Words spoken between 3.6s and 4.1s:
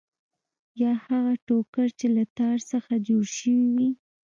وي.